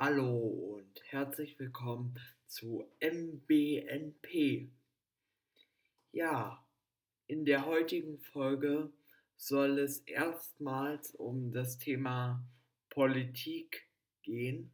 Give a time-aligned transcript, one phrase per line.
[0.00, 2.14] Hallo und herzlich willkommen
[2.46, 4.68] zu MBNP.
[6.12, 6.64] Ja,
[7.26, 8.92] in der heutigen Folge
[9.36, 12.44] soll es erstmals um das Thema
[12.90, 13.88] Politik
[14.22, 14.70] gehen,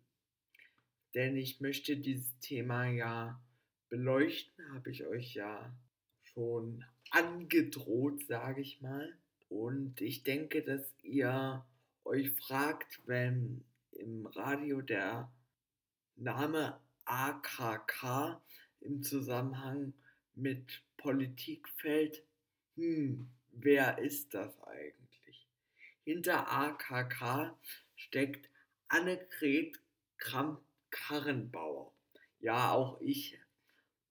[1.14, 3.41] denn ich möchte dieses Thema ja
[3.88, 5.75] beleuchten, habe ich euch ja
[6.34, 9.16] schon angedroht, sage ich mal.
[9.48, 11.64] Und ich denke, dass ihr
[12.04, 13.64] euch fragt, wenn
[14.05, 15.32] im Radio der
[16.16, 18.39] Name AKK
[18.80, 19.94] im Zusammenhang
[20.35, 22.22] mit Politik fällt,
[22.77, 25.49] hm, wer ist das eigentlich?
[26.04, 27.57] Hinter AKK
[27.96, 28.50] steckt
[28.89, 29.80] Annegret
[30.18, 31.91] Kramp-Karrenbauer.
[32.41, 33.39] Ja, auch ich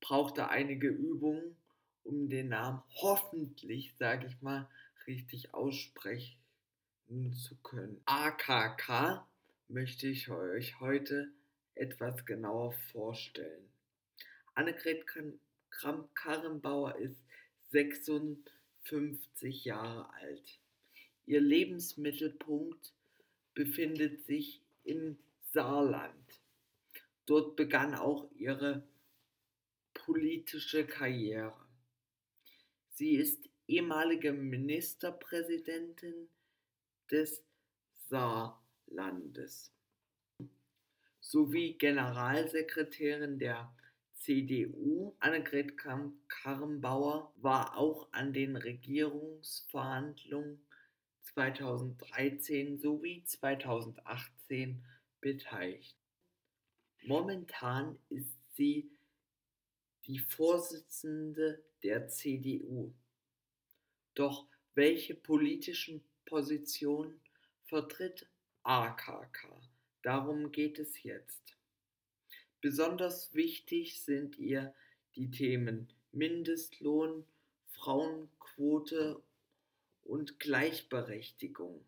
[0.01, 1.55] brauchte einige Übungen,
[2.03, 4.67] um den Namen hoffentlich, sage ich mal,
[5.05, 6.39] richtig aussprechen
[7.35, 8.01] zu können.
[8.05, 9.27] AKK
[9.73, 11.33] möchte ich euch heute
[11.73, 13.71] etwas genauer vorstellen.
[14.53, 15.03] Annegret
[15.71, 17.17] Kramp-Karrenbauer ist
[17.71, 20.59] 56 Jahre alt.
[21.25, 22.93] Ihr Lebensmittelpunkt
[23.55, 25.17] befindet sich im
[25.51, 26.41] Saarland.
[27.25, 28.87] Dort begann auch ihre
[29.95, 31.57] politische Karriere.
[32.91, 36.29] Sie ist ehemalige Ministerpräsidentin
[37.09, 37.43] des
[38.09, 38.62] Saarlandes
[41.19, 43.73] sowie Generalsekretärin der
[44.19, 45.15] CDU.
[45.19, 50.63] Annegret Kramp-Karrenbauer war auch an den Regierungsverhandlungen
[51.33, 54.83] 2013 sowie 2018
[55.21, 55.97] beteiligt.
[57.03, 58.91] Momentan ist sie
[60.05, 62.93] die Vorsitzende der CDU.
[64.13, 64.45] Doch
[64.75, 67.19] welche politischen Positionen
[67.65, 68.27] vertritt
[68.63, 69.47] AKK?
[70.01, 71.57] Darum geht es jetzt.
[72.61, 74.73] Besonders wichtig sind ihr
[75.15, 77.25] die Themen Mindestlohn,
[77.71, 79.21] Frauenquote
[80.03, 81.83] und Gleichberechtigung.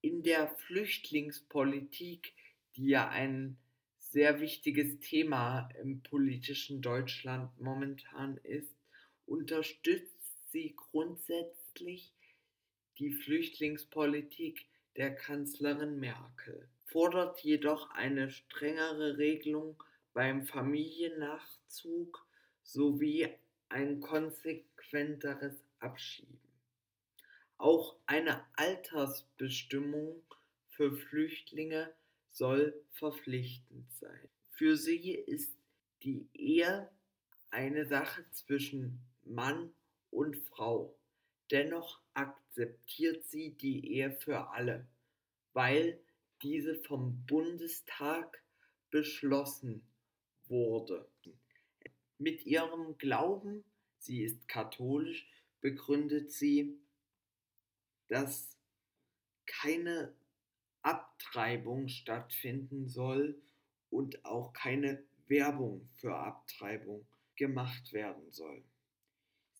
[0.00, 2.34] In der Flüchtlingspolitik,
[2.76, 3.56] die ja ein
[3.98, 8.74] sehr wichtiges Thema im politischen Deutschland momentan ist,
[9.26, 10.12] unterstützt
[10.50, 12.12] sie grundsätzlich
[12.98, 19.82] die Flüchtlingspolitik der Kanzlerin Merkel, fordert jedoch eine strengere Regelung
[20.12, 22.24] beim Familiennachzug
[22.62, 23.28] sowie
[23.68, 26.38] ein konsequenteres Abschieben.
[27.58, 30.22] Auch eine Altersbestimmung
[30.68, 31.92] für Flüchtlinge
[32.30, 34.28] soll verpflichtend sein.
[34.50, 35.56] Für sie ist
[36.02, 36.88] die Ehe
[37.50, 39.72] eine Sache zwischen Mann
[40.10, 40.96] und Frau.
[41.54, 44.88] Dennoch akzeptiert sie die Ehe für alle,
[45.52, 46.00] weil
[46.42, 48.42] diese vom Bundestag
[48.90, 49.86] beschlossen
[50.48, 51.08] wurde.
[52.18, 53.62] Mit ihrem Glauben,
[53.98, 55.28] sie ist katholisch,
[55.60, 56.76] begründet sie,
[58.08, 58.58] dass
[59.46, 60.12] keine
[60.82, 63.40] Abtreibung stattfinden soll
[63.90, 67.06] und auch keine Werbung für Abtreibung
[67.36, 68.64] gemacht werden soll.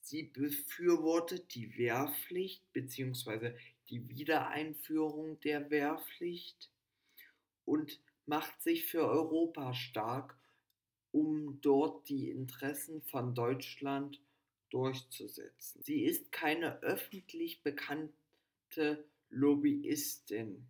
[0.05, 3.55] Sie befürwortet die Wehrpflicht bzw.
[3.89, 6.71] die Wiedereinführung der Wehrpflicht
[7.65, 10.39] und macht sich für Europa stark,
[11.11, 14.21] um dort die Interessen von Deutschland
[14.69, 15.83] durchzusetzen.
[15.83, 20.67] Sie ist keine öffentlich bekannte Lobbyistin,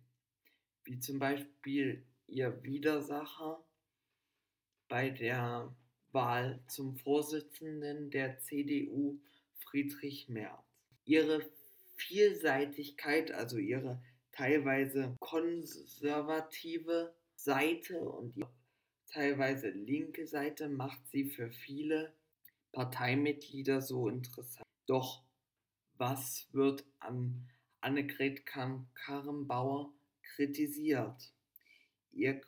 [0.85, 3.61] wie zum Beispiel ihr Widersacher
[4.87, 5.75] bei der
[6.15, 9.19] Wahl zum Vorsitzenden der CDU
[9.57, 10.63] Friedrich Merz.
[11.05, 11.47] Ihre
[11.95, 18.45] Vielseitigkeit, also ihre teilweise konservative Seite und die
[19.11, 22.13] teilweise linke Seite macht sie für viele
[22.71, 24.65] Parteimitglieder so interessant.
[24.87, 25.23] Doch
[25.97, 27.47] was wird an
[27.81, 29.93] Annegret Karrenbauer
[30.23, 31.31] kritisiert?
[32.11, 32.41] Ihr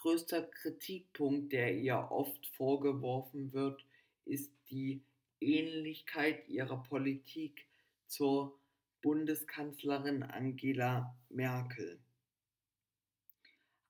[0.00, 3.84] größter Kritikpunkt, der ihr oft vorgeworfen wird,
[4.24, 5.02] ist die
[5.40, 7.66] Ähnlichkeit ihrer Politik
[8.06, 8.58] zur
[9.02, 12.00] Bundeskanzlerin Angela Merkel.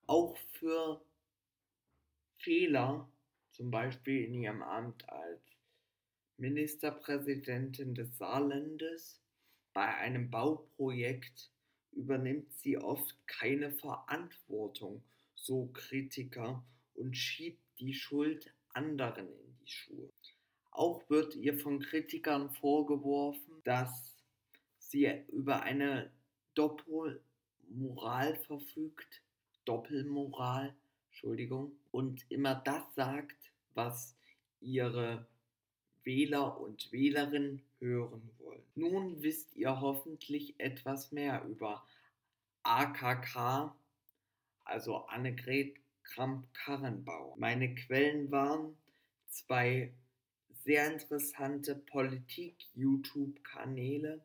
[0.06, 1.00] Auch für
[2.38, 3.08] Fehler,
[3.52, 5.40] zum Beispiel in ihrem Amt als
[6.38, 9.20] Ministerpräsidentin des Saarlandes,
[9.72, 11.52] bei einem Bauprojekt
[11.92, 15.04] übernimmt sie oft keine Verantwortung
[15.40, 16.62] so Kritiker
[16.94, 20.10] und schiebt die Schuld anderen in die Schuhe.
[20.70, 24.14] Auch wird ihr von Kritikern vorgeworfen, dass
[24.78, 26.12] sie über eine
[26.54, 29.22] Doppelmoral verfügt,
[29.64, 30.74] Doppelmoral,
[31.08, 34.14] Entschuldigung, und immer das sagt, was
[34.60, 35.26] ihre
[36.04, 38.62] Wähler und Wählerinnen hören wollen.
[38.74, 41.84] Nun wisst ihr hoffentlich etwas mehr über
[42.62, 43.74] AKK,
[44.70, 47.36] also Annegret Kramp-Karrenbauer.
[47.36, 48.76] Meine Quellen waren
[49.28, 49.92] zwei
[50.64, 54.22] sehr interessante Politik-YouTube-Kanäle,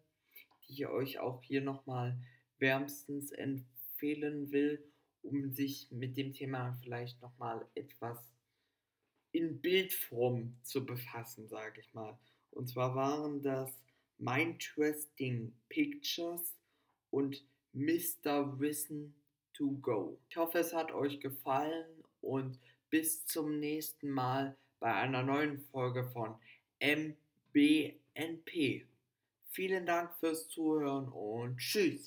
[0.68, 2.20] die ich euch auch hier nochmal
[2.60, 4.84] wärmstens empfehlen will,
[5.22, 8.18] um sich mit dem Thema vielleicht nochmal etwas
[9.32, 12.18] in Bildform zu befassen, sage ich mal.
[12.52, 13.72] Und zwar waren das
[14.18, 16.56] Mindtwisting Pictures
[17.10, 18.60] und Mr.
[18.60, 19.14] Wissen
[19.56, 20.18] to Go.
[20.30, 21.86] Ich hoffe, es hat euch gefallen
[22.22, 22.60] und
[22.90, 26.36] bis zum nächsten Mal bei einer neuen Folge von
[26.80, 28.86] MBNP.
[29.50, 32.04] Vielen Dank fürs Zuhören und tschüss.